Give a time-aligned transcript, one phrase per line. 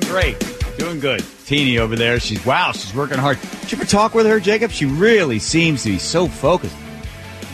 [0.00, 0.78] Doing great.
[0.78, 1.24] Doing good.
[1.46, 2.20] Teeny over there.
[2.20, 2.72] She's wow.
[2.72, 3.38] She's working hard.
[3.60, 4.70] Did you ever talk with her, Jacob?
[4.70, 6.76] She really seems to be so focused.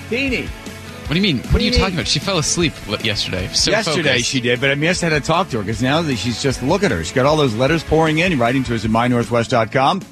[0.08, 0.46] Teeny.
[0.46, 1.38] What do you mean?
[1.38, 2.09] What are you talking about?
[2.09, 2.72] She fell asleep
[3.04, 3.46] yesterday.
[3.48, 4.27] So Yesterday focused.
[4.27, 6.16] she did, but I mean, I just had to talk to her because now that
[6.16, 7.04] she's just look at her.
[7.04, 10.02] She's got all those letters pouring in, writing to us at mynorthwest.com.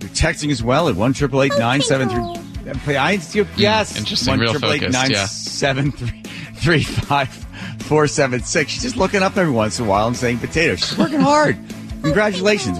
[0.00, 2.20] You're texting as well at one triple eight nine seven three.
[2.20, 2.44] Oh,
[3.56, 5.24] yes, hmm, interesting, one real triple eight focused, yeah.
[5.26, 6.22] seven three
[6.56, 7.28] three five
[7.78, 8.72] four seven six.
[8.72, 10.76] She's just looking up every once in a while and saying potato.
[10.76, 11.58] She's working hard.
[12.02, 12.78] Congratulations.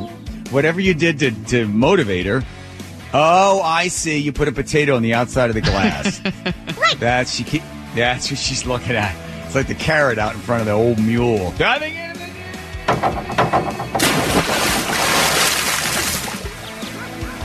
[0.50, 2.42] Whatever you did to, to motivate her.
[3.12, 4.18] Oh, I see.
[4.18, 6.20] You put a potato on the outside of the glass.
[6.78, 6.98] right.
[6.98, 7.44] That's she.
[7.44, 7.62] Keep,
[7.94, 9.14] that's what she's looking at.
[9.46, 11.52] It's like the carrot out in front of the old mule.
[11.52, 12.08] Diving in.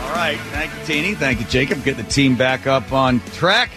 [0.01, 0.38] All right.
[0.51, 1.15] Thank you, Teeny.
[1.15, 1.84] Thank you, Jacob.
[1.84, 3.71] Get the team back up on track.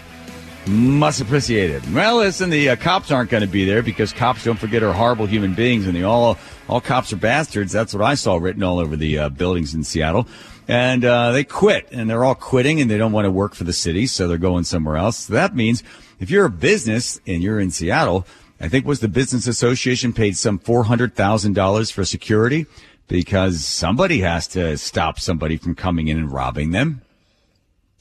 [0.69, 1.95] Much appreciated.
[1.95, 4.93] Well, listen, the uh, cops aren't going to be there because cops don't forget are
[4.93, 6.39] horrible human beings, and the all
[6.69, 7.71] all cops are bastards.
[7.71, 10.27] That's what I saw written all over the uh, buildings in Seattle.
[10.67, 13.63] And uh, they quit, and they're all quitting, and they don't want to work for
[13.63, 15.27] the city, so they're going somewhere else.
[15.27, 15.85] That means
[16.19, 18.27] if you're a business and you're in Seattle,
[18.61, 22.67] I think was the business association paid some four hundred thousand dollars for security
[23.07, 27.03] because somebody has to stop somebody from coming in and robbing them.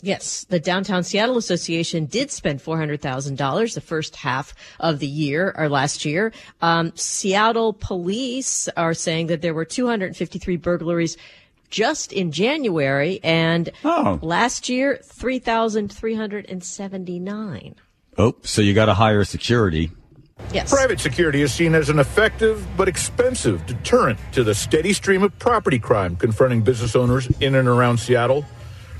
[0.05, 4.99] Yes, the Downtown Seattle Association did spend four hundred thousand dollars the first half of
[4.99, 6.31] the year or last year.
[6.61, 11.17] Um, Seattle police are saying that there were two hundred and fifty-three burglaries
[11.71, 14.19] just in January, and Oh.
[14.21, 17.73] last year three thousand three hundred and seventy-nine.
[18.15, 19.89] Oh, so you got to hire security.
[20.53, 20.71] Yes.
[20.71, 25.37] Private security is seen as an effective but expensive deterrent to the steady stream of
[25.39, 28.45] property crime confronting business owners in and around Seattle.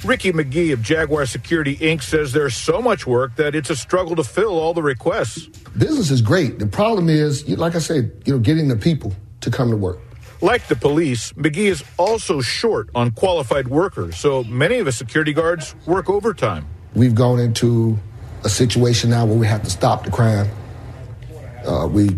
[0.03, 2.03] Ricky McGee of Jaguar Security Inc.
[2.03, 5.47] says there's so much work that it's a struggle to fill all the requests.
[5.77, 6.59] Business is great.
[6.59, 9.99] The problem is, like I said, you know, getting the people to come to work.
[10.41, 15.33] Like the police, McGee is also short on qualified workers, so many of his security
[15.33, 16.67] guards work overtime.
[16.93, 17.97] We've gone into
[18.43, 20.47] a situation now where we have to stop the crime.
[21.65, 22.09] Uh, we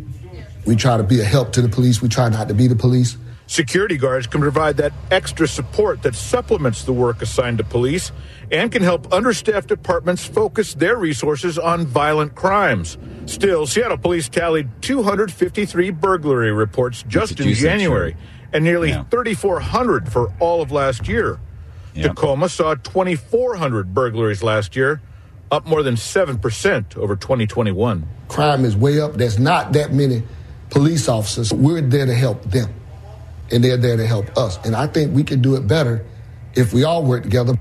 [0.66, 2.02] we try to be a help to the police.
[2.02, 3.16] We try not to be the police.
[3.48, 8.12] Security guards can provide that extra support that supplements the work assigned to police
[8.52, 12.98] and can help understaffed departments focus their resources on violent crimes.
[13.26, 18.20] Still, Seattle police tallied 253 burglary reports just in January sure.
[18.52, 19.04] and nearly Yeah.
[19.10, 21.40] 3,400 for all of last year.
[21.94, 22.10] Yeah.
[22.10, 25.02] Tacoma saw 2,400 burglaries last year,
[25.52, 28.06] up more than 7% over 2021.
[28.28, 29.14] Crime is way up.
[29.14, 30.24] There's not that many
[30.70, 31.54] police officers.
[31.54, 32.70] We're there to help them,
[33.52, 34.58] and they're there to help us.
[34.66, 36.06] And I think we can do it better
[36.56, 37.60] if we all work together.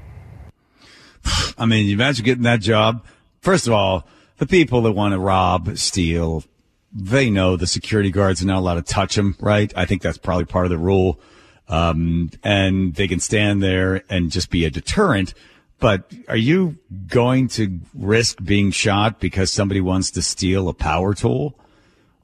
[1.58, 3.04] I mean, you imagine getting that job.
[3.40, 4.06] First of all,
[4.38, 6.44] the people that want to rob, steal,
[6.92, 9.72] they know the security guards are not allowed to touch them, right?
[9.76, 11.20] I think that's probably part of the rule.
[11.68, 15.34] Um, and they can stand there and just be a deterrent.
[15.78, 21.12] But are you going to risk being shot because somebody wants to steal a power
[21.12, 21.58] tool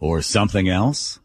[0.00, 1.18] or something else?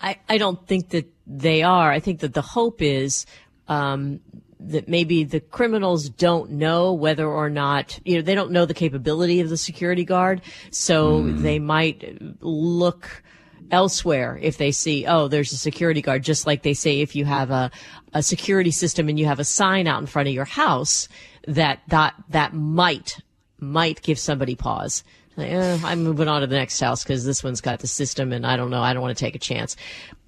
[0.00, 1.90] I, I don't think that they are.
[1.90, 3.26] I think that the hope is
[3.68, 4.20] um,
[4.60, 8.74] that maybe the criminals don't know whether or not, you know, they don't know the
[8.74, 10.42] capability of the security guard.
[10.70, 13.22] So they might look
[13.70, 17.24] elsewhere if they see, oh, there's a security guard, just like they say if you
[17.24, 17.70] have a,
[18.12, 21.08] a security system and you have a sign out in front of your house
[21.46, 23.18] that that, that might,
[23.58, 25.02] might give somebody pause.
[25.38, 28.46] Eh, I'm moving on to the next house because this one's got the system and
[28.46, 29.76] I don't know, I don't want to take a chance.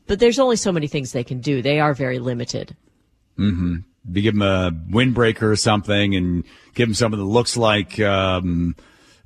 [0.07, 1.63] But there's only so many things they can do.
[1.63, 2.77] They are very limited.
[4.11, 8.75] Be give them a windbreaker or something and give them something that looks like, um,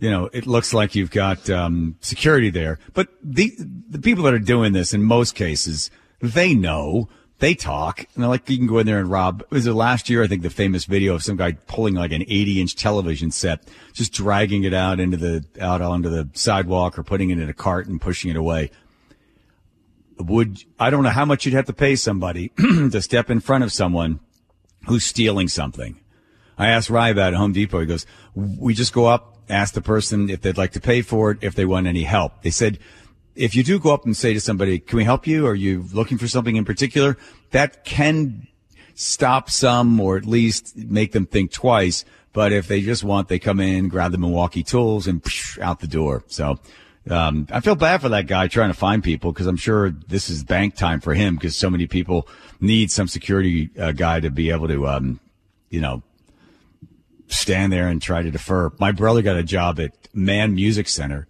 [0.00, 2.81] you know, it looks like you've got um, security there.
[2.92, 3.54] But the
[3.88, 5.91] the people that are doing this in most cases,
[6.21, 7.09] they know.
[7.42, 9.42] They talk, and they're like, you can go in there and rob.
[9.50, 10.22] Was it last year?
[10.22, 13.69] I think the famous video of some guy pulling like an 80 inch television set,
[13.92, 17.53] just dragging it out into the out onto the sidewalk or putting it in a
[17.53, 18.70] cart and pushing it away
[20.18, 23.65] would I don't know how much you'd have to pay somebody to step in front
[23.65, 24.21] of someone
[24.86, 25.98] who's stealing something.
[26.56, 27.80] I asked Ryb at Home Depot.
[27.80, 28.06] He goes,
[28.36, 31.56] "We just go up, ask the person if they'd like to pay for it, if
[31.56, 32.78] they want any help." They said,
[33.34, 35.47] "If you do go up and say to somebody, can we help you?
[35.47, 37.17] Are you looking for something in particular?"
[37.51, 38.47] That can
[38.95, 42.05] stop some or at least make them think twice.
[42.33, 45.81] But if they just want, they come in, grab the Milwaukee tools and psh, out
[45.81, 46.25] the door.
[46.29, 46.59] So,
[47.11, 50.31] um, I feel bad for that guy trying to find people because I'm sure this
[50.31, 52.29] is bank time for him because so many people
[52.61, 55.21] need some security uh, guy to be able to, um,
[55.69, 56.03] you know,
[57.27, 58.71] stand there and try to defer.
[58.79, 61.27] My brother got a job at Mann Music Center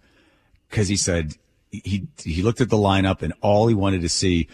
[0.69, 1.33] because he said
[1.83, 4.47] he he looked at the lineup and all he wanted to see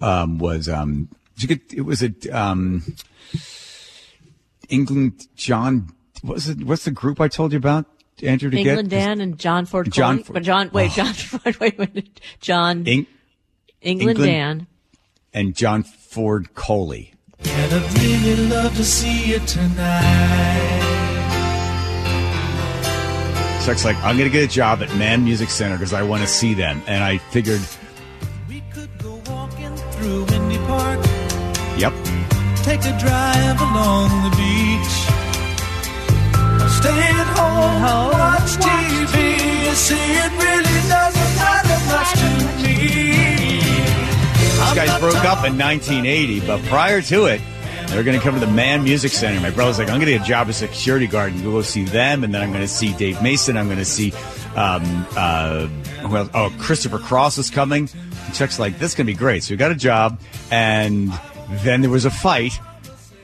[0.00, 2.82] um, was um, you could, it was a um,
[4.68, 5.88] England John.
[6.22, 6.62] What was it?
[6.64, 7.86] What's the group I told you about?
[8.22, 10.24] Andrew to England get Dan and John Ford John Coley?
[10.24, 10.94] Ford- but John wait Oh.
[11.02, 13.06] John Ford wait wait John Eng-
[13.80, 14.66] England, England- Dan
[15.32, 17.14] and John Ford Coley.
[17.42, 20.79] And I'd really love to see you tonight.
[23.64, 26.28] Chuck's like, I'm gonna get a job at Mann Music Center because I want to
[26.28, 27.60] see them, and I figured,
[28.48, 30.98] We could go walking through Windy Park,
[31.76, 31.92] yep,
[32.64, 34.96] take a drive along the beach.
[36.80, 39.14] Stay at home, watch TV.
[39.68, 42.28] You see, it really doesn't matter much to
[42.62, 43.60] me.
[44.40, 47.40] These guys broke up in 1980, but prior to it,
[47.90, 49.40] they were going to come to the Mann Music Center.
[49.40, 51.60] My brother's like, I'm going to get a job as a security guard and go
[51.60, 53.56] see them, and then I'm going to see Dave Mason.
[53.56, 54.12] I'm going to see,
[54.54, 55.68] um, uh,
[56.02, 56.30] else?
[56.32, 57.88] oh, Christopher Cross is coming.
[58.26, 59.42] And Chuck's like, this is going to be great.
[59.42, 60.20] So we got a job,
[60.52, 61.12] and
[61.64, 62.60] then there was a fight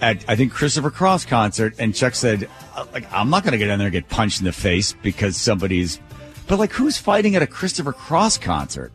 [0.01, 3.59] at I think Christopher Cross concert, and Chuck said, uh, like, I'm not going to
[3.59, 6.01] get in there and get punched in the face because somebody's,
[6.49, 8.91] but like, who's fighting at a Christopher Cross concert?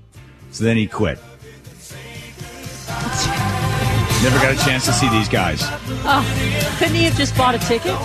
[0.52, 1.18] So then he quit.
[4.24, 5.62] Never got a chance to see these guys.
[6.04, 7.98] Oh, couldn't he have just bought a ticket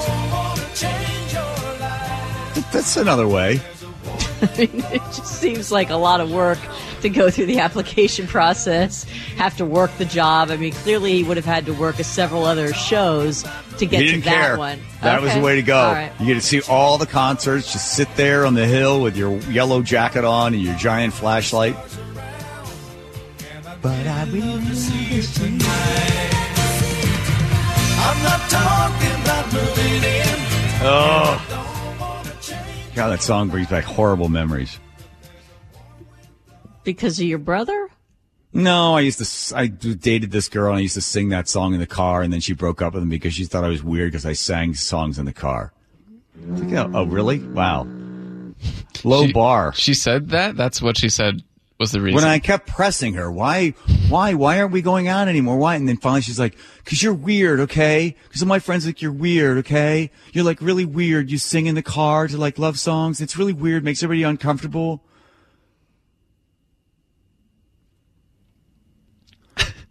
[2.72, 3.60] That's another way.
[4.40, 6.58] I mean, it just seems like a lot of work
[7.02, 9.04] to go through the application process,
[9.36, 10.50] have to work the job.
[10.50, 13.44] I mean, clearly he would have had to work a several other shows
[13.78, 14.58] to get to that care.
[14.58, 14.80] one.
[15.02, 15.92] That was the way to go.
[15.92, 16.12] Right.
[16.18, 17.72] You get to see all the concerts.
[17.72, 21.76] Just sit there on the hill with your yellow jacket on and your giant flashlight.
[23.86, 24.22] But I
[27.98, 30.38] I'm not talking about moving in.
[30.82, 31.38] Oh,
[32.96, 34.80] God, that song brings back horrible memories.
[36.82, 37.88] Because of your brother?
[38.52, 39.22] No, I used to.
[39.24, 42.22] s- I dated this girl, and I used to sing that song in the car,
[42.22, 44.32] and then she broke up with me because she thought I was weird because I
[44.32, 45.72] sang songs in the car.
[46.44, 47.38] Like, oh, oh, really?
[47.38, 47.86] Wow.
[49.04, 49.72] Low She- bar.
[49.74, 50.56] She said that.
[50.56, 51.44] That's what she said
[51.78, 52.14] was the reason.
[52.16, 53.70] when I kept pressing her, why,
[54.08, 55.58] why, why aren't we going out anymore?
[55.58, 55.74] Why?
[55.74, 58.16] And then finally she's like, cause you're weird, okay?
[58.32, 60.10] Cause all my friends think you're weird, okay?
[60.32, 61.30] You're like really weird.
[61.30, 63.20] You sing in the car to like love songs.
[63.20, 63.84] It's really weird.
[63.84, 65.02] Makes everybody uncomfortable.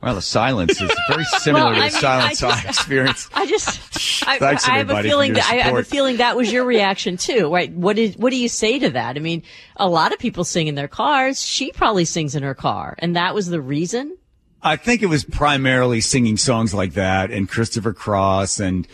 [0.02, 3.30] Well, the silence is very similar Well, to I the mean, silence I I, experienced.
[3.34, 3.94] I just,
[4.28, 7.18] I, Thanks, I have a feeling that I have a feeling that was your reaction
[7.18, 7.72] too, right?
[7.72, 9.16] What did what do you say to that?
[9.16, 9.44] I mean,
[9.76, 11.42] a lot of people sing in their cars.
[11.42, 14.18] She probably sings in her car, and that was the reason.
[14.62, 18.88] I think it was primarily singing songs like that and Christopher Cross and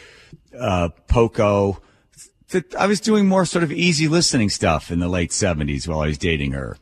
[0.58, 1.82] uh, Poco.
[2.78, 6.08] I was doing more sort of easy listening stuff in the late seventies while I
[6.08, 6.78] was dating her.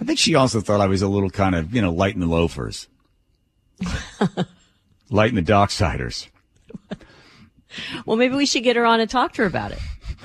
[0.00, 2.20] I think she also thought I was a little kind of you know light in
[2.20, 2.88] the loafers,
[5.10, 6.28] light in the docksiders.
[8.06, 9.78] Well, maybe we should get her on and talk to her about it.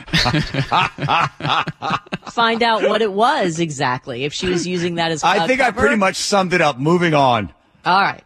[2.31, 4.23] Find out what it was exactly.
[4.23, 6.79] If she was using that as I a think I pretty much summed it up.
[6.79, 7.51] Moving on.
[7.85, 8.23] All right.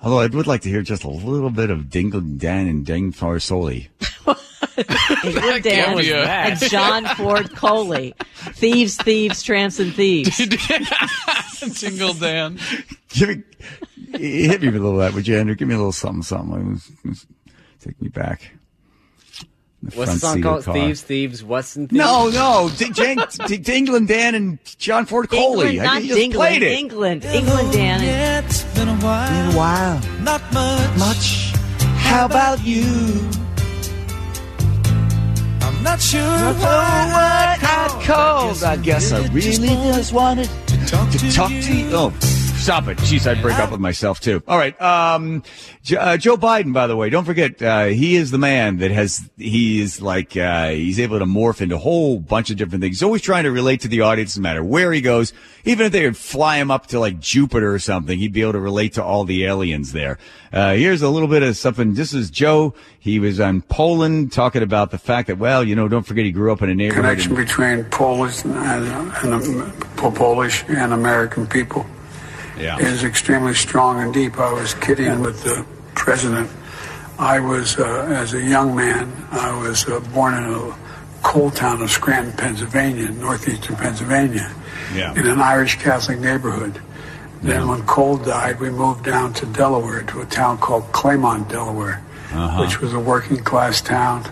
[0.00, 3.12] Although I would like to hear just a little bit of Dingle Dan and Ding
[3.12, 3.88] Farsoli.
[5.24, 8.14] England Dan was and John Ford Coley.
[8.34, 10.36] Thieves, thieves, tramps, and thieves.
[11.74, 12.58] Jingle Dan.
[13.10, 13.42] Give me,
[14.18, 15.54] hit me with a little of that, would you, Andrew?
[15.54, 16.80] Give me a little something, something.
[17.80, 18.52] Take me back.
[19.84, 20.64] The What's the song called?
[20.64, 20.74] car.
[20.74, 21.98] Thieves, thieves, what's in thieves?
[21.98, 25.70] No, no, D- Jan- D- Dingland Dan and John Ford Coley.
[25.70, 26.34] England, I not you just Dingland.
[26.34, 26.78] played it.
[26.78, 27.24] England.
[27.24, 28.00] England, Dan.
[28.00, 29.56] and- it's been a while.
[29.56, 30.00] Wow.
[30.20, 30.98] Not much.
[30.98, 31.52] Much.
[31.98, 32.84] How about you?
[35.62, 38.62] I'm not sure why I called.
[38.62, 41.88] I guess I really just wanted to talk to, to talk to you.
[41.92, 42.12] Oh,
[42.62, 42.96] stop it.
[42.98, 44.40] Jeez, I'd break up with myself too.
[44.46, 44.80] All right.
[44.80, 45.42] Um,
[45.82, 48.92] J- uh, Joe Biden, by the way, don't forget, uh, he is the man that
[48.92, 52.80] has, he is like, uh, he's able to morph into a whole bunch of different
[52.80, 52.98] things.
[52.98, 55.32] He's always trying to relate to the audience, no matter where he goes.
[55.64, 58.52] Even if they would fly him up to like Jupiter or something, he'd be able
[58.52, 60.18] to relate to all the aliens there.
[60.52, 61.94] Uh, here's a little bit of something.
[61.94, 62.74] This is Joe.
[63.00, 66.30] He was on Poland talking about the fact that, well, you know, don't forget he
[66.30, 67.04] grew up in a neighborhood.
[67.06, 71.84] connection between Polish and, and, and Polish and American people
[72.58, 72.78] yeah.
[72.78, 74.38] is extremely strong and deep.
[74.38, 76.50] I was kidding with the president.
[77.18, 80.76] I was, uh, as a young man, I was uh, born in a
[81.22, 84.52] coal town of Scranton, Pennsylvania, northeastern Pennsylvania,
[84.94, 85.12] Yeah.
[85.14, 86.80] in an Irish Catholic neighborhood.
[87.42, 92.00] Then, when coal died, we moved down to Delaware to a town called Claymont, Delaware,
[92.60, 94.24] which was a working class town.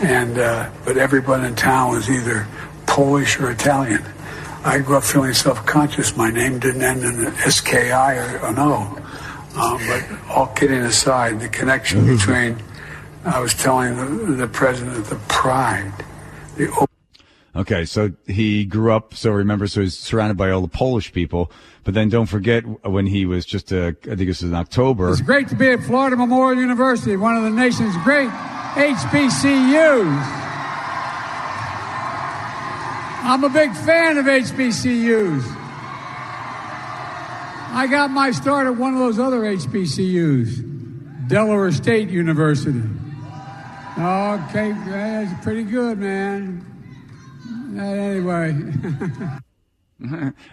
[0.00, 2.46] And uh, but everybody in town was either
[2.86, 4.04] Polish or Italian.
[4.64, 6.16] I grew up feeling self-conscious.
[6.16, 8.98] My name didn't end in an S-K-I or an O.
[9.56, 12.62] Um, but all kidding aside, the connection between,
[13.24, 15.92] I was telling the, the president, the pride,
[16.56, 16.86] the
[17.54, 21.52] Okay, so he grew up, so remember, so he's surrounded by all the Polish people.
[21.84, 25.10] But then don't forget when he was just, uh, I think this was in October.
[25.10, 28.30] It's great to be at Florida Memorial University, one of the nation's great
[28.74, 30.41] HBCUs.
[33.32, 35.42] I'm a big fan of HBCUs.
[37.72, 42.82] I got my start at one of those other HBCUs, Delaware State University.
[43.98, 46.62] Okay, that's pretty good, man.
[47.80, 48.54] Anyway.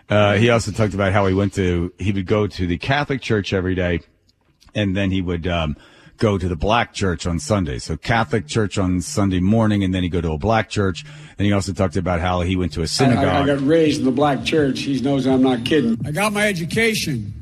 [0.07, 3.19] Uh, he also talked about how he went to, he would go to the Catholic
[3.19, 4.00] church every day
[4.75, 5.75] and then he would, um,
[6.19, 7.79] go to the black church on Sunday.
[7.79, 11.05] So Catholic church on Sunday morning and then he'd go to a black church.
[11.38, 13.25] And he also talked about how he went to a synagogue.
[13.25, 14.81] I, I got raised in the black church.
[14.81, 15.97] He knows I'm not kidding.
[16.05, 17.33] I got my education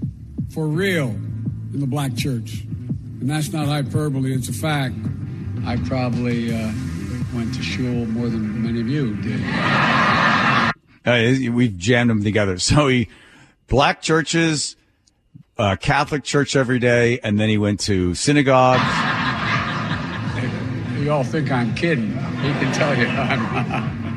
[0.51, 2.61] for real in the black church.
[3.19, 4.95] And that's not hyperbole, it's a fact.
[5.65, 6.71] I probably uh,
[7.33, 9.41] went to shul more than many of you did.
[11.05, 12.57] Uh, we've jammed them together.
[12.67, 13.09] So he,
[13.67, 14.75] black churches,
[15.57, 18.79] uh, Catholic church every day, and then he went to synagogue.
[20.99, 22.11] You all think I'm kidding.
[22.11, 24.07] He can tell you I'm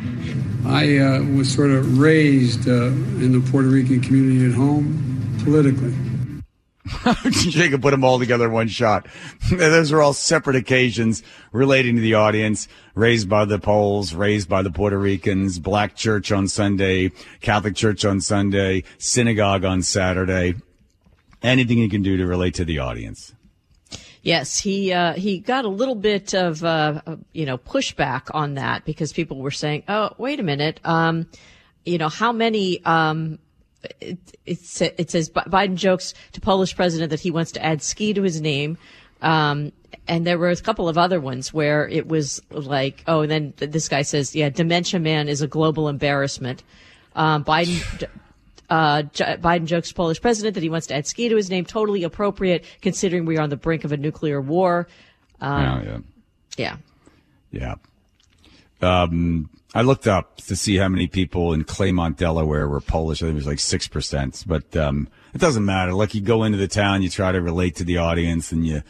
[0.66, 5.94] I uh, was sort of raised uh, in the Puerto Rican community at home politically.
[7.30, 9.06] Jacob put them all together in one shot.
[9.50, 12.68] Those are all separate occasions relating to the audience.
[12.94, 18.04] Raised by the Poles, raised by the Puerto Ricans, black church on Sunday, Catholic church
[18.04, 20.54] on Sunday, synagogue on Saturday.
[21.42, 23.34] Anything he can do to relate to the audience.
[24.22, 27.00] Yes, he uh, he got a little bit of uh,
[27.32, 31.26] you know pushback on that because people were saying, "Oh, wait a minute, um,
[31.84, 33.38] you know how many." Um,
[34.00, 34.58] it, it,
[34.98, 38.40] it says Biden jokes to Polish president that he wants to add ski to his
[38.40, 38.76] name.
[39.22, 39.72] Um,
[40.06, 43.54] and there were a couple of other ones where it was like, oh, and then
[43.56, 46.62] this guy says, yeah, dementia man is a global embarrassment.
[47.14, 48.08] Um, Biden,
[48.70, 51.64] uh, J- Biden jokes Polish president that he wants to add ski to his name.
[51.64, 54.86] Totally appropriate considering we are on the brink of a nuclear war.
[55.40, 56.04] Um,
[56.56, 56.76] yeah,
[57.52, 57.74] yeah.
[58.80, 59.02] yeah.
[59.02, 63.22] Um, I looked up to see how many people in Claymont, Delaware were Polish.
[63.22, 65.92] I think it was like 6%, but, um, it doesn't matter.
[65.92, 68.82] Like you go into the town, you try to relate to the audience and you,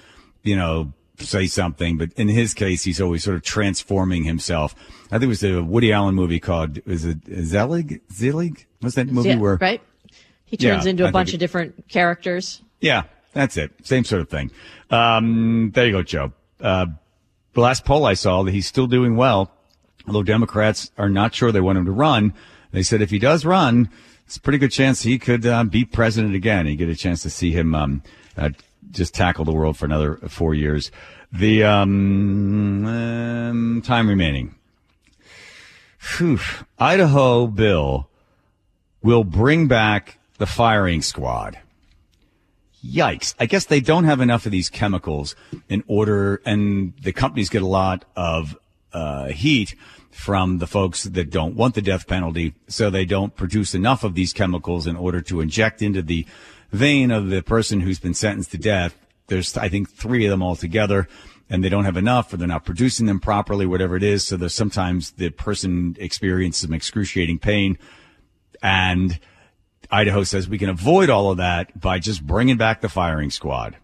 [0.43, 1.97] you know, say something.
[1.99, 4.75] But in his case, he's always sort of transforming himself.
[5.07, 8.01] I think it was a Woody Allen movie called, was it Zelig?
[8.13, 8.67] Zelig?
[8.81, 9.59] What's that movie Yeah, where?
[9.61, 9.81] right?
[10.45, 12.63] He turns Yeah, into I a think bunch of different characters.
[12.81, 13.73] Yeah, that's it.
[13.85, 14.51] Same sort of thing.
[14.91, 16.33] Um, there you go, Joe.
[16.61, 16.87] Uh,
[17.55, 19.53] the last poll I saw, that he's still doing well,
[20.07, 22.35] although Democrats are not sure they want him to run.
[22.73, 23.91] They said if he does run,
[24.27, 26.67] it's a pretty good chance he could uh, be president again.
[26.67, 28.03] You get a chance to see him um,
[28.37, 28.51] uh,
[28.91, 30.91] just tackle the world for another four years.
[31.33, 34.55] The um, um, time remaining.
[35.99, 36.39] Phew.
[36.79, 38.09] Idaho bill
[39.03, 41.59] will bring back the firing squad.
[42.85, 43.35] Yikes.
[43.39, 45.37] I guess they don't have enough of these chemicals
[45.69, 48.57] in order, and the companies get a lot of
[48.93, 49.75] uh, heat
[50.11, 54.15] from the folks that don't want the death penalty, so they don't produce enough of
[54.15, 56.27] these chemicals in order to inject into the
[56.71, 58.95] vein of the person who's been sentenced to death.
[59.27, 61.09] There's, I think, three of them altogether,
[61.49, 64.27] and they don't have enough, or they're not producing them properly, whatever it is.
[64.27, 67.79] So there's sometimes the person experiences some excruciating pain,
[68.63, 69.19] and
[69.91, 73.77] Idaho says we can avoid all of that by just bringing back the firing squad.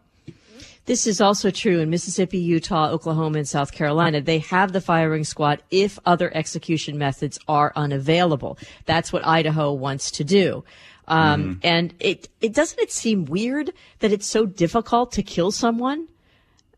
[0.87, 4.21] This is also true in Mississippi, Utah, Oklahoma, and South Carolina.
[4.21, 8.57] They have the firing squad if other execution methods are unavailable.
[8.85, 10.63] That's what Idaho wants to do.
[11.09, 16.09] Um, and it, it doesn't it seem weird that it's so difficult to kill someone?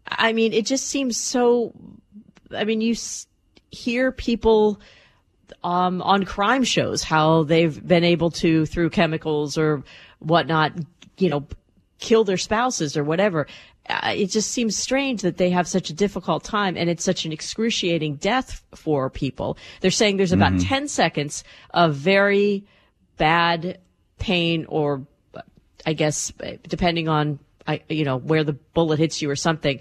[0.07, 1.73] I mean, it just seems so,
[2.55, 3.27] I mean, you s-
[3.71, 4.81] hear people,
[5.65, 9.83] um, on crime shows, how they've been able to, through chemicals or
[10.19, 10.73] whatnot,
[11.19, 11.47] you know,
[11.99, 13.47] kill their spouses or whatever.
[13.89, 17.25] Uh, it just seems strange that they have such a difficult time and it's such
[17.25, 19.57] an excruciating death for people.
[19.81, 22.65] They're saying there's about 10 seconds of very
[23.17, 23.79] bad
[24.19, 25.07] pain or
[25.87, 26.33] I guess
[26.67, 29.81] depending on I, you know where the bullet hits you or something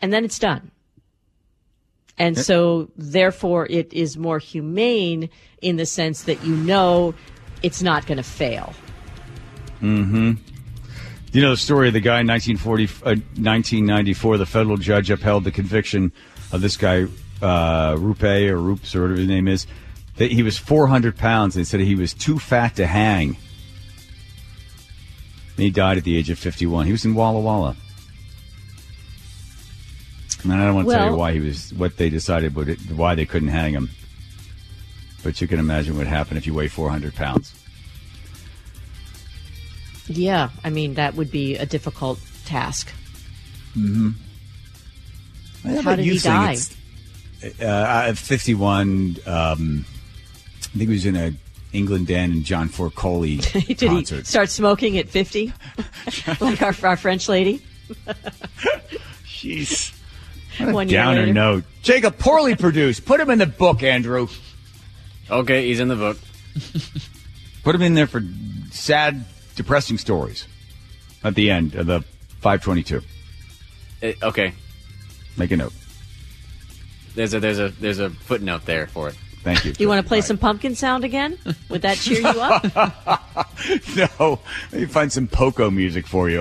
[0.00, 0.70] and then it's done.
[2.18, 5.30] And so therefore it is more humane
[5.62, 7.14] in the sense that you know
[7.62, 8.72] it's not going to fail.
[9.80, 10.34] Hmm.
[11.32, 15.44] You know the story of the guy in 1940, uh, 1994, the federal judge upheld
[15.44, 16.10] the conviction
[16.52, 17.06] of this guy,
[17.42, 19.66] uh, Rupe or Roops or whatever his name is,
[20.16, 21.54] That he was 400 pounds.
[21.54, 23.36] They said he was too fat to hang.
[25.58, 26.86] And he died at the age of 51.
[26.86, 27.74] He was in Walla Walla.
[30.44, 32.78] And I don't want to tell you why he was, what they decided, but it,
[32.92, 33.90] why they couldn't hang him.
[35.24, 37.52] But you can imagine what happened if you weigh 400 pounds.
[40.06, 42.92] Yeah, I mean that would be a difficult task.
[45.64, 46.56] Yeah, How did he die?
[47.60, 49.84] Uh, at 51, um,
[50.56, 51.34] I think he was in a
[51.72, 53.36] England Dan and John Ford Coley
[53.76, 55.52] Did he start smoking at 50?
[56.40, 57.62] like our, our French lady?
[59.26, 59.94] Jeez.
[60.72, 61.32] One year Downer later.
[61.32, 61.64] note.
[61.82, 63.04] Jacob, poorly produced.
[63.04, 64.28] Put him in the book, Andrew.
[65.30, 66.18] Okay, he's in the book.
[67.62, 68.22] Put him in there for
[68.70, 70.46] sad, depressing stories
[71.22, 72.00] at the end of the
[72.40, 73.02] 522.
[74.02, 74.52] Uh, okay,
[75.36, 75.72] Make a note.
[77.14, 79.16] there's a there's a there's a footnote there for it.
[79.42, 79.72] Thank you.
[79.72, 81.38] Do you want to play some pumpkin sound again?
[81.68, 83.24] Would that cheer you up?
[83.96, 84.40] No.
[84.72, 86.40] Let me find some Poco music for you.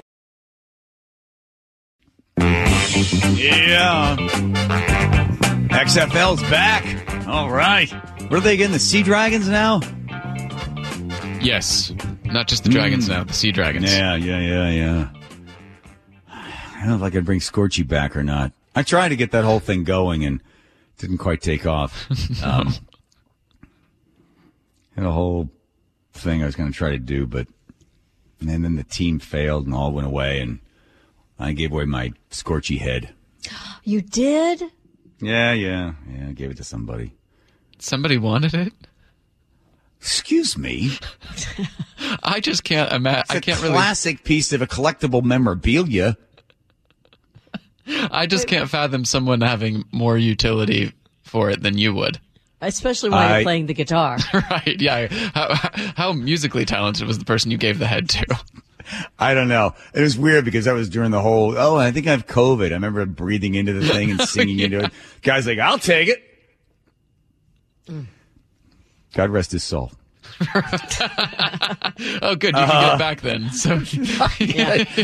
[2.38, 4.16] Yeah.
[5.70, 7.28] XFL's back.
[7.28, 7.90] All right.
[8.30, 8.72] What are they again?
[8.72, 9.82] The Sea Dragons now?
[11.42, 11.92] Yes.
[12.26, 13.92] Not just the dragons now, the sea dragons.
[13.96, 15.10] Yeah, yeah, yeah, yeah.
[16.30, 18.52] I don't know if I could bring Scorchy back or not.
[18.76, 20.42] I tried to get that whole thing going and
[20.98, 22.08] didn't quite take off.
[22.44, 22.74] Um,
[24.98, 25.50] had a whole
[26.14, 27.48] thing I was going to try to do, but
[28.40, 30.60] and then the team failed and all went away, and
[31.40, 33.14] I gave away my Scorchy head.
[33.84, 34.64] you did?
[35.20, 36.28] Yeah, yeah, yeah.
[36.30, 37.14] I gave it to somebody.
[37.80, 38.74] Somebody wanted it?
[40.00, 40.92] Excuse me.
[42.24, 43.22] I just can't imagine.
[43.22, 43.74] It's I a can't really.
[43.74, 46.18] classic piece of a collectible memorabilia.
[47.88, 52.20] I just can't fathom someone having more utility for it than you would.
[52.62, 54.18] Especially when I- you're playing the guitar.
[54.34, 54.76] right?
[54.80, 55.08] Yeah.
[55.34, 55.54] How,
[55.96, 58.26] how musically talented was the person you gave the head to?
[59.20, 59.76] I don't know.
[59.94, 62.70] It was weird because that was during the whole, oh, I think I have COVID.
[62.72, 64.92] I remember breathing into the thing and singing into it.
[65.22, 66.24] Guy's like, I'll take it.
[69.14, 69.92] God rest his soul.
[72.22, 72.54] Oh, good.
[72.56, 72.72] You Uh-huh.
[72.72, 73.50] can get it back then.
[73.50, 73.76] So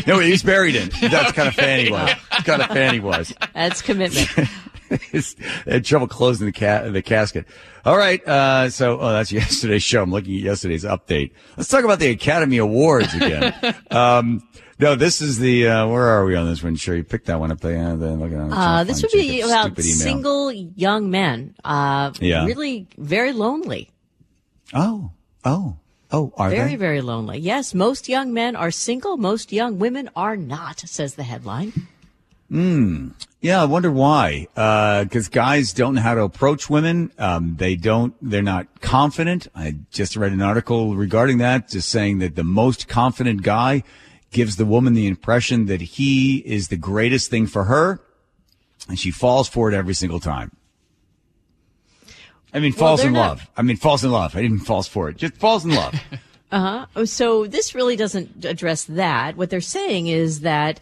[0.06, 0.90] no, he's buried in.
[1.10, 2.10] That's kind of fan he was.
[2.30, 3.34] That's kind of fan he was.
[3.52, 4.28] That's commitment.
[5.66, 7.46] Had trouble closing the ca- the casket.
[7.84, 8.26] All right.
[8.26, 10.02] Uh, so, oh, that's yesterday's show.
[10.02, 11.32] I'm looking at yesterday's update.
[11.56, 13.54] Let's talk about the Academy Awards again.
[13.90, 14.42] um,
[14.78, 16.74] no, this is the, uh, where are we on this one?
[16.76, 17.78] Sure, you picked that one up there.
[17.78, 21.54] Uh, then looking at Uh, this would be about single young men.
[21.64, 22.44] Uh, Yeah.
[22.44, 23.90] Really very lonely.
[24.72, 25.10] Oh,
[25.44, 25.76] oh,
[26.10, 26.76] oh, are Very, they?
[26.76, 27.38] very lonely.
[27.38, 29.16] Yes, most young men are single.
[29.16, 31.72] Most young women are not, says the headline.
[32.50, 34.46] Yeah, I wonder why.
[34.54, 37.12] Because guys don't know how to approach women.
[37.18, 38.14] Um, they don't.
[38.22, 39.48] They're not confident.
[39.54, 43.82] I just read an article regarding that, just saying that the most confident guy
[44.30, 48.00] gives the woman the impression that he is the greatest thing for her,
[48.88, 50.50] and she falls for it every single time.
[52.52, 53.50] I mean, falls they're in not- love.
[53.56, 54.36] I mean, falls in love.
[54.36, 55.16] I didn't falls for it.
[55.16, 55.94] Just falls in love.
[56.56, 59.36] Oh, So this really doesn't address that.
[59.36, 60.78] What they're saying is that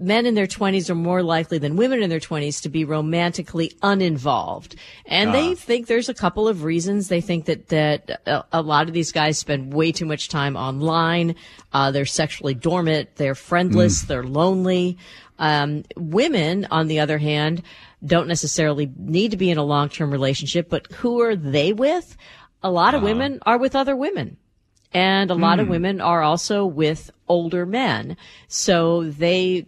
[0.00, 3.72] men in their 20s are more likely than women in their 20s to be romantically
[3.82, 4.76] uninvolved.
[5.04, 7.08] And they think there's a couple of reasons.
[7.08, 10.56] They think that, that a, a lot of these guys spend way too much time
[10.56, 11.34] online.
[11.72, 13.16] Uh, they're sexually dormant.
[13.16, 14.02] They're friendless.
[14.02, 14.96] They're lonely.
[15.38, 17.62] Um, women, on the other hand,
[18.04, 22.16] don't necessarily need to be in a long-term relationship, but who are they with?
[22.62, 24.36] A lot of women are with other women.
[24.92, 28.16] And a lot of women are also with older men.
[28.48, 29.66] So they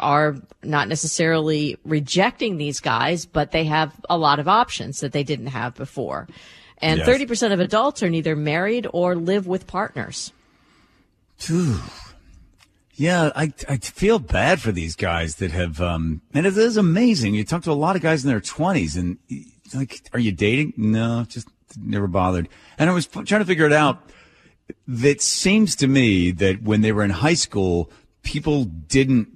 [0.00, 5.22] are not necessarily rejecting these guys, but they have a lot of options that they
[5.22, 6.26] didn't have before.
[6.78, 7.08] And Yes.
[7.08, 10.32] 30% of adults are neither married or live with partners.
[12.96, 17.34] Yeah, I, I feel bad for these guys that have, um, and it is amazing.
[17.34, 19.18] You talk to a lot of guys in their twenties and
[19.74, 20.74] like, are you dating?
[20.76, 22.48] No, just never bothered.
[22.78, 24.10] And I was trying to figure it out.
[24.86, 27.90] That seems to me that when they were in high school,
[28.22, 29.28] people didn't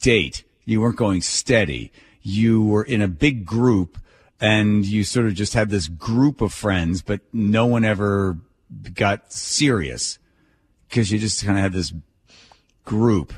[0.00, 0.44] date.
[0.64, 1.92] You weren't going steady.
[2.22, 3.98] You were in a big group
[4.40, 8.38] and you sort of just had this group of friends, but no one ever
[8.94, 10.18] got serious
[10.88, 11.92] because you just kind of had this
[12.84, 13.32] group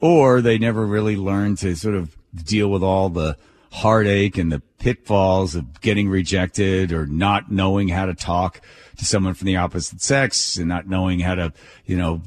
[0.00, 3.36] or they never really learned to sort of deal with all the
[3.72, 8.60] heartache and the pitfalls of getting rejected or not knowing how to talk
[8.98, 11.52] to someone from the opposite sex and not knowing how to,
[11.86, 12.22] you know,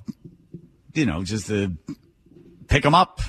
[0.94, 1.78] you know, just to
[2.68, 3.22] pick them up,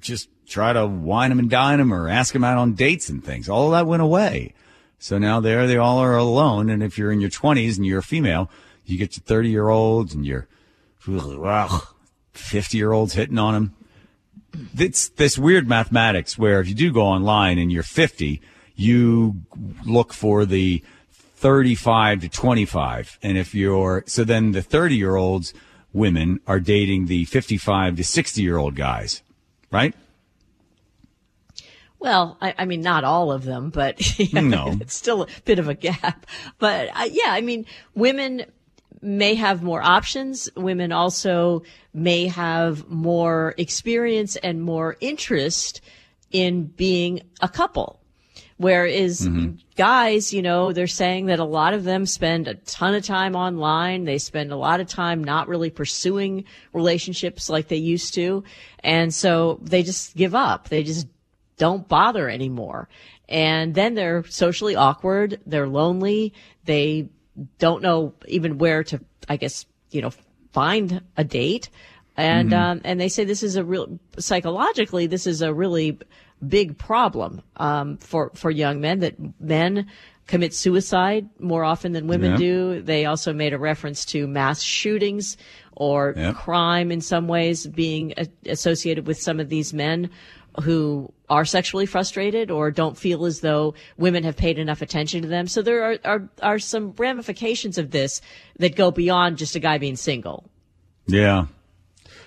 [0.00, 3.24] just try to wine them and dine them or ask them out on dates and
[3.24, 3.48] things.
[3.48, 4.54] All that went away.
[4.98, 6.70] So now there they all are alone.
[6.70, 8.50] And if you're in your 20s and you're a female,
[8.84, 10.48] you get your 30 year olds and your
[10.98, 13.74] 50 year olds hitting on them.
[14.76, 18.40] It's this weird mathematics where if you do go online and you're 50,
[18.74, 19.42] you
[19.84, 20.82] look for the
[21.38, 23.18] 35 to 25.
[23.22, 25.54] And if you're, so then the 30 year olds
[25.92, 29.22] women are dating the 55 to 60 year old guys,
[29.70, 29.94] right?
[32.00, 34.78] Well, I, I mean, not all of them, but you know, No.
[34.80, 36.26] it's still a bit of a gap.
[36.58, 38.44] But uh, yeah, I mean, women
[39.00, 40.48] may have more options.
[40.56, 41.62] Women also
[41.94, 45.80] may have more experience and more interest
[46.32, 48.00] in being a couple.
[48.58, 49.28] Whereas
[49.76, 53.36] guys, you know, they're saying that a lot of them spend a ton of time
[53.36, 54.04] online.
[54.04, 58.42] They spend a lot of time not really pursuing relationships like they used to.
[58.80, 60.68] And so they just give up.
[60.68, 61.06] They just
[61.56, 62.88] don't bother anymore.
[63.28, 65.40] And then they're socially awkward.
[65.46, 66.34] They're lonely.
[66.64, 67.10] They
[67.58, 70.10] don't know even where to, I guess, you know,
[70.52, 71.68] find a date.
[72.16, 76.00] And, um, and they say this is a real, psychologically, this is a really
[76.46, 79.86] big problem, um, for, for young men that men
[80.26, 82.36] commit suicide more often than women Yeah.
[82.36, 82.82] do.
[82.82, 85.36] They also made a reference to mass shootings
[85.74, 86.32] or Yeah.
[86.32, 90.10] crime in some ways being a- associated with some of these men
[90.62, 95.28] who are sexually frustrated or don't feel as though women have paid enough attention to
[95.28, 95.46] them.
[95.46, 98.20] So there are, are, are some ramifications of this
[98.58, 100.50] that go beyond just a guy being single.
[101.06, 101.46] Yeah.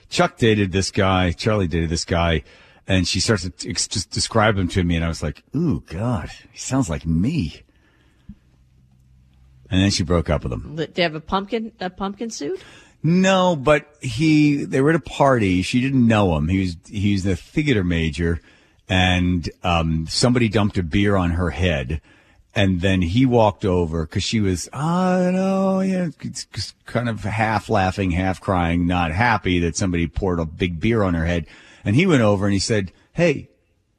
[0.09, 1.31] Chuck dated this guy.
[1.33, 2.43] Charlie dated this guy.
[2.91, 4.97] And she starts to ex- just describe him to me.
[4.97, 7.61] And I was like, ooh, God, he sounds like me.
[9.69, 10.75] And then she broke up with him.
[10.75, 12.61] Do you have a pumpkin, a pumpkin suit?
[13.01, 15.61] No, but he, they were at a party.
[15.61, 16.49] She didn't know him.
[16.49, 18.41] He was, he was the theater major
[18.89, 22.01] and, um, somebody dumped a beer on her head.
[22.53, 26.09] And then he walked over because she was, I know, yeah,
[26.51, 31.03] just kind of half laughing, half crying, not happy that somebody poured a big beer
[31.03, 31.47] on her head.
[31.83, 33.49] And he went over and he said, Hey,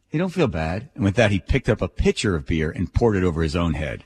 [0.09, 0.91] hey, don't feel bad.
[0.95, 3.57] And with that, he picked up a pitcher of beer and poured it over his
[3.57, 4.05] own head.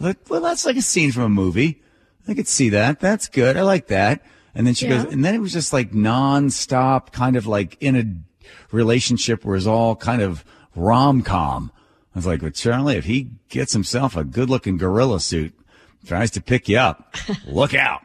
[0.00, 1.82] I thought, well, that's like a scene from a movie.
[2.28, 3.00] I could see that.
[3.00, 3.56] That's good.
[3.56, 4.22] I like that.
[4.54, 5.02] And then she Yeah.
[5.04, 8.04] goes, and then it was just like nonstop, kind of like in a
[8.74, 11.70] relationship where it's all kind of rom com.
[12.14, 15.54] I was like, well, Charlie, if he gets himself a good looking gorilla suit,
[16.06, 17.14] tries to pick you up,
[17.46, 18.02] look out.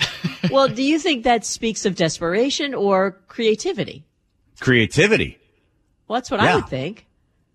[0.50, 4.04] well, do you think that speaks of desperation or creativity?
[4.60, 5.38] Creativity.
[6.08, 6.52] Well, that's what Yeah.
[6.52, 7.06] I would think.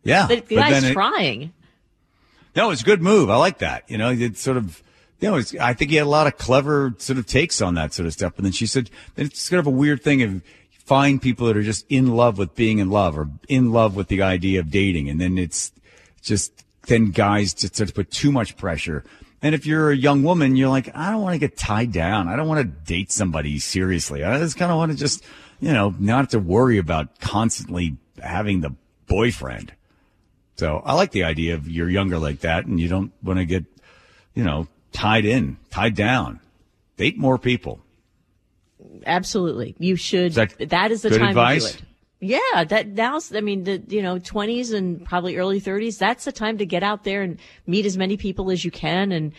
[0.04, 0.28] Yeah.
[0.28, 1.54] The But guy's it- trying.
[2.56, 3.30] No, it's a good move.
[3.30, 3.84] I like that.
[3.88, 4.82] You know, it's sort of,
[5.20, 7.76] you know, it's, I think he had a lot of clever sort of takes on
[7.76, 8.34] that sort of stuff.
[8.36, 11.56] But then she said that it's kind of a weird thing of find people that
[11.58, 14.72] are just in love with being in love or in love with the idea of
[14.72, 15.08] dating.
[15.10, 15.72] And then it's
[16.22, 19.04] just, then guys just sort of put too much pressure.
[19.42, 22.28] And if you're a young woman, you're like, I don't want to get tied down.
[22.28, 24.24] I don't want to date somebody seriously.
[24.24, 25.24] I just kind of want to just,
[25.60, 28.74] you know, not have to worry about constantly having the
[29.08, 29.74] boyfriend.
[30.56, 33.46] So I like the idea of you're younger like that and you don't want to
[33.46, 33.66] get,
[34.34, 36.40] you know, tied in, tied down.
[36.98, 37.80] Date more people.
[39.06, 39.76] Absolutely.
[39.78, 40.32] You should.
[40.32, 41.74] Is that that is the time advice?
[41.74, 41.87] to do it.
[42.20, 46.32] Yeah, that now's, I mean, the, you know, 20s and probably early 30s, that's the
[46.32, 49.12] time to get out there and meet as many people as you can.
[49.12, 49.34] And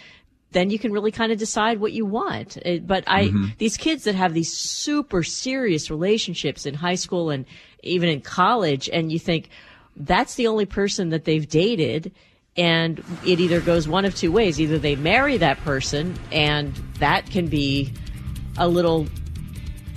[0.53, 2.57] then you can really kind of decide what you want.
[2.65, 3.45] Uh, But I, Mm-hmm.
[3.59, 7.47] these kids that have these super serious relationships in high school and
[7.83, 9.49] even in college, and you think
[9.97, 12.13] that's the only person that they've dated.
[12.57, 14.61] And it either goes one of two ways.
[14.61, 17.93] Either they marry that person and that can be
[18.57, 19.07] a little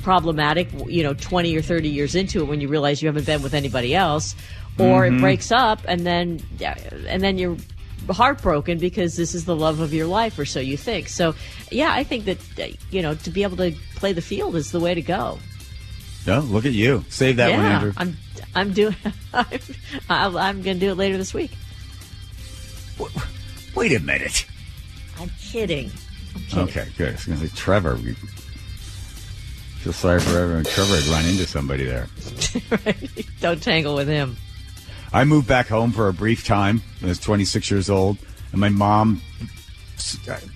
[0.02, 3.42] problematic, you know, 20 or 30 years into it when you realize you haven't been
[3.42, 4.36] with anybody else,
[4.80, 5.18] or Mm-hmm.
[5.18, 6.42] it breaks up and then,
[7.08, 7.58] and then you're
[8.10, 11.08] heartbroken because this is the love of your life or so you think.
[11.08, 11.36] So,
[11.72, 12.38] yeah, I think that,
[12.90, 15.40] you know, to be able to play the field is the way to go.
[16.26, 17.04] No, look at you.
[17.10, 17.94] Save that one, Andrew.
[17.98, 18.18] I'm,
[18.56, 18.96] I'm doing,
[19.34, 19.46] I'm,
[20.10, 21.52] I'm, I'm going to do it later this week.
[23.76, 24.46] Wait a minute.
[25.20, 25.92] I'm kidding.
[26.36, 26.64] I'm kidding.
[26.64, 27.10] Okay, good.
[27.10, 27.96] I was going to say Trevor.
[27.96, 28.16] We
[29.82, 30.64] feel sorry for everyone.
[30.64, 32.08] Trevor had run into somebody there.
[33.42, 34.38] Don't tangle with him.
[35.12, 36.84] I moved back home for a brief time.
[37.02, 38.18] I was 26 years old,
[38.52, 39.22] and my mom.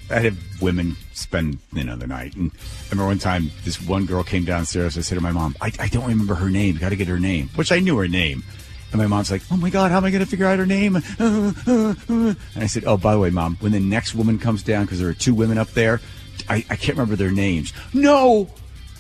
[0.10, 4.06] I had women spend you know the night, and I remember one time this one
[4.06, 4.98] girl came downstairs.
[4.98, 6.78] I said to my mom, "I, I don't remember her name.
[6.78, 8.44] Got to get her name," which I knew her name.
[8.92, 10.66] And my mom's like, "Oh my god, how am I going to figure out her
[10.66, 14.86] name?" And I said, "Oh, by the way, mom, when the next woman comes down,
[14.86, 16.02] because there are two women up there,
[16.50, 17.72] I, I can't remember their names.
[17.94, 18.50] No,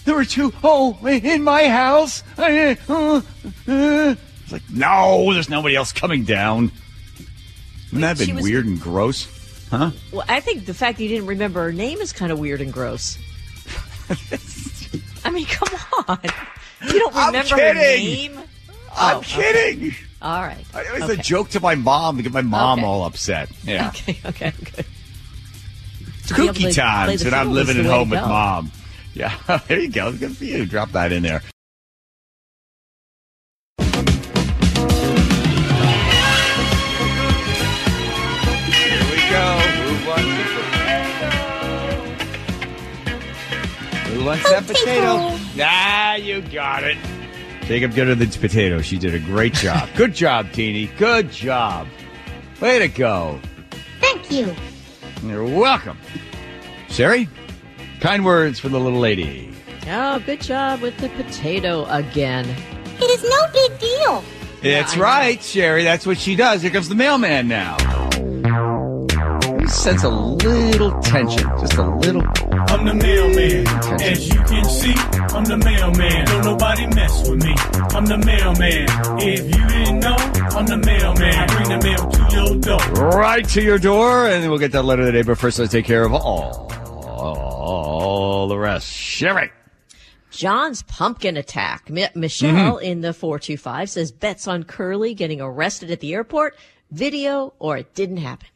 [0.06, 0.54] there were two.
[0.63, 2.24] Oh, in my house.
[2.38, 3.22] I, uh,
[3.68, 4.15] uh.
[4.44, 6.72] It's like, no, there's nobody else coming down.
[7.91, 9.28] Wouldn't that have been was- weird and gross?
[9.72, 9.91] Huh?
[10.13, 12.62] Well, I think the fact that you didn't remember her name is kind of weird
[12.62, 13.18] and gross.
[15.26, 16.20] I mean, come on.
[16.88, 18.38] You don't remember her name?
[18.96, 19.94] I'm Oh, kidding.
[20.22, 20.63] All right.
[20.76, 21.13] It was okay.
[21.20, 22.88] a joke to my mom to get my mom Okay.
[22.88, 23.50] all upset.
[23.63, 23.88] Yeah.
[23.98, 24.86] Okay, okay, good.
[26.20, 28.72] It's kooky times, and I'm living at home with mom.
[29.15, 29.34] Yeah,
[29.67, 30.12] there you go.
[30.12, 30.65] Good for you.
[30.65, 31.41] Drop that in there.
[33.80, 33.88] Here
[39.10, 39.60] we go.
[39.86, 40.19] Move on.
[40.19, 41.36] To potatoes.
[44.13, 45.39] Move on that potato.
[45.62, 46.97] Ah, you got it.
[47.62, 48.82] Jacob, get her the potato.
[48.82, 49.89] She did a great job.
[49.95, 50.88] Good job, Teeny.
[50.97, 51.88] Good job.
[52.60, 53.39] Way to go.
[54.01, 54.54] Thank you.
[55.23, 55.97] You're welcome.
[56.89, 57.28] Sherry,
[58.06, 59.52] kind words for the little lady.
[59.88, 62.48] Oh, good job with the potato again.
[63.00, 64.24] It is no big deal.
[64.62, 65.02] It's I know.
[65.02, 65.84] right, Sherry.
[65.84, 66.62] That's what she does.
[66.62, 67.78] Here comes the mailman now.
[69.60, 72.22] He sense a little tension, just a little.
[72.70, 73.68] I'm the mailman.
[74.00, 74.94] As you can see,
[75.34, 76.26] I'm the mailman.
[76.26, 77.56] Don't nobody mess with me.
[77.96, 78.86] I'm the mailman.
[79.20, 80.15] If you didn't know,
[80.56, 81.34] I'm the mailman.
[81.34, 83.10] I bring the mail to your door.
[83.20, 85.24] Right to your door, and we'll get that letter today.
[85.24, 86.64] But first, let's take care of all,
[87.65, 88.88] all the rest.
[88.91, 89.51] Sherry.
[90.32, 91.89] John's pumpkin attack.
[91.89, 92.86] Mi- Michelle Mm-hmm.
[92.86, 96.56] in the 425 says bets on Curly getting arrested at the airport.
[96.91, 98.47] Video or it didn't happen.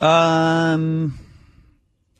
[0.00, 1.18] Um,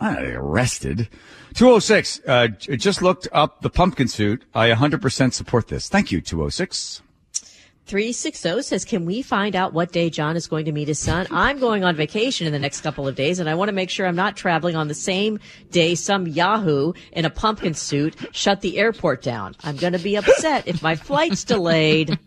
[0.01, 1.09] I don't know, arrested.
[1.55, 4.45] 206, uh, just looked up the pumpkin suit.
[4.55, 5.89] I 100% support this.
[5.89, 7.03] Thank you, 206.
[7.87, 11.27] 360 says, Can we find out what day John is going to meet his son?
[11.31, 13.91] I'm going on vacation in the next couple of days, and I want to make
[13.91, 15.41] sure I'm not traveling on the same
[15.71, 19.57] day some Yahoo in a pumpkin suit shut the airport down.
[19.65, 22.19] I'm going to be upset if my flight's delayed.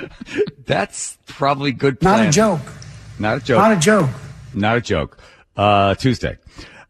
[0.66, 2.60] That's probably good Not a joke.
[3.18, 3.58] Not a joke.
[3.58, 4.10] Not a joke.
[4.54, 5.18] Not a joke.
[5.56, 6.38] Uh, Tuesday.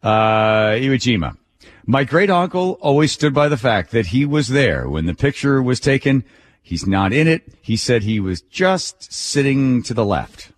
[0.01, 1.37] Uh, Iwo Jima.
[1.85, 5.61] My great uncle always stood by the fact that he was there when the picture
[5.61, 6.23] was taken.
[6.69, 7.51] He's not in it.
[7.63, 10.51] He said he was just sitting to the left.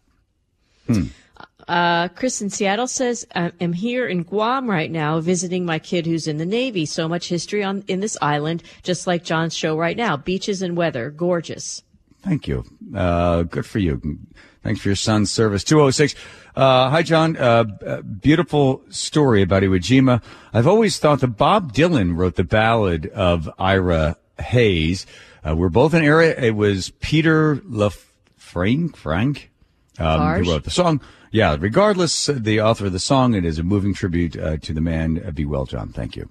[1.69, 6.05] Uh, Chris in Seattle says, I am here in Guam right now visiting my kid
[6.05, 6.85] who's in the Navy.
[6.85, 10.17] So much history on in this island, just like John's show right now.
[10.17, 11.81] Beaches and weather, gorgeous.
[12.23, 12.65] Thank you.
[12.93, 14.19] Uh, good for you.
[14.63, 15.63] Thanks for your son's service.
[15.63, 16.13] 206.
[16.57, 17.37] Uh, hi, John.
[17.37, 20.21] Uh, uh, beautiful story about Iwo Jima.
[20.53, 25.05] I've always thought that Bob Dylan wrote the ballad of Ira Hayes.
[25.45, 26.35] Uh, we're both in area.
[26.39, 29.51] It was Peter LaFranc, Frank,
[29.97, 31.01] um, who wrote the song.
[31.31, 34.73] Yeah, regardless, uh, the author of the song, it is a moving tribute uh, to
[34.73, 35.21] the man.
[35.25, 35.89] Uh, be well, John.
[35.93, 36.29] Thank you.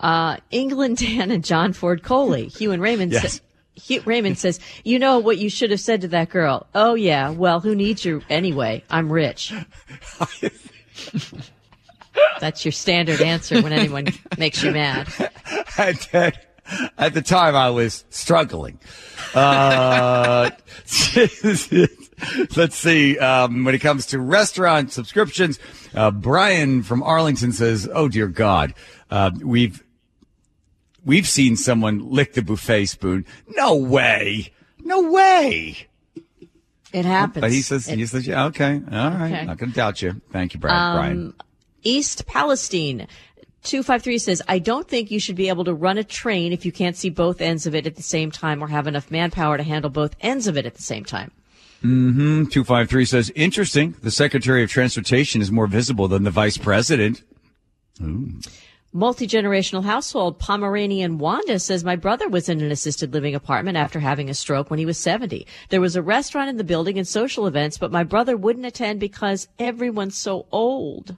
[0.00, 2.48] Uh, England Dan and John Ford Coley.
[2.48, 3.12] Hugh and Raymond.
[3.12, 3.34] Yes.
[3.34, 3.40] sa-
[3.74, 6.66] Hugh, Raymond says, "You know what you should have said to that girl?
[6.74, 8.82] Oh yeah, well, who needs you anyway?
[8.90, 9.52] I'm rich."
[12.40, 15.08] That's your standard answer when anyone makes you mad.
[15.76, 16.47] at,
[16.98, 18.78] at, the time I was struggling.
[19.34, 20.50] Uh,
[22.56, 23.18] let's see.
[23.18, 25.58] Um, when it comes to restaurant subscriptions,
[25.94, 28.74] uh, Brian from Arlington says, "Oh dear God,
[29.10, 29.82] uh, we've
[31.04, 33.24] we've seen someone lick the buffet spoon.
[33.48, 35.86] No way, no way."
[36.90, 37.42] It happens.
[37.42, 39.44] But he says, It- he says, "Yeah, okay, all right, Okay.
[39.44, 40.96] not going to doubt you." Thank you, Brian.
[40.96, 41.34] Brian.
[41.82, 43.06] East Palestine.
[43.68, 46.72] 253 says, I don't think you should be able to run a train if you
[46.72, 49.62] can't see both ends of it at the same time or have enough manpower to
[49.62, 51.30] handle both ends of it at the same time.
[51.84, 52.46] Mm-hmm.
[52.46, 53.94] 253 says, interesting.
[54.02, 57.22] The Secretary of Transportation is more visible than the Vice President.
[58.92, 64.00] Multi generational household Pomeranian Wanda says, My brother was in an assisted living apartment after
[64.00, 65.46] having a stroke when he was 70.
[65.68, 68.98] There was a restaurant in the building and social events, but my brother wouldn't attend
[68.98, 71.16] because everyone's so old.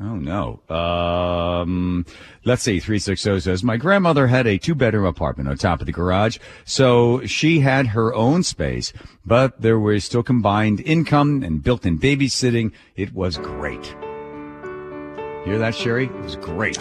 [0.00, 0.60] Oh no.
[0.74, 2.06] Um,
[2.44, 2.80] let's see.
[2.80, 6.38] 360 says, my grandmother had a two bedroom apartment on top of the garage.
[6.64, 8.92] So she had her own space,
[9.24, 12.72] but there was still combined income and built in babysitting.
[12.96, 13.84] It was great.
[15.44, 16.06] Hear that, Sherry?
[16.06, 16.78] It was great.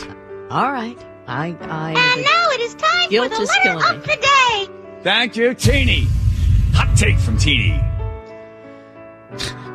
[0.49, 0.97] All right.
[1.27, 4.67] I, I, And now it is time Guilt for the is letter of the day.
[5.03, 6.07] Thank you, Teeny.
[6.73, 7.79] Hot take from Teeny.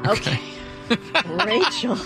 [0.07, 0.39] Okay.
[1.45, 1.97] Rachel.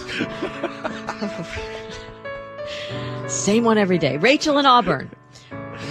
[3.28, 4.16] Same one every day.
[4.16, 5.10] Rachel in Auburn.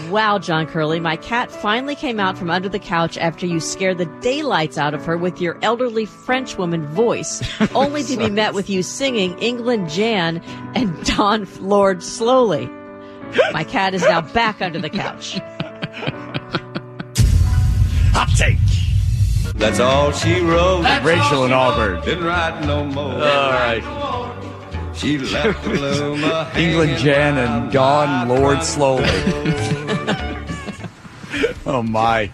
[0.10, 4.00] Wow, John Curley, my cat finally came out from under the couch after you scared
[4.00, 7.44] the daylights out of her with your elderly Frenchwoman voice,
[7.76, 10.42] only to be met with you singing England Jan
[10.74, 12.68] and Don Lord slowly.
[13.52, 15.40] My cat is now back under the couch.
[18.14, 18.58] Hot take.
[19.60, 20.84] That's all she wrote.
[21.04, 22.02] Rachel and Auburn.
[22.06, 23.14] Didn't write no more.
[23.14, 23.84] All right.
[24.96, 29.06] She left the England hanging Jan and Dawn Lord slowly.
[31.66, 32.32] Oh my.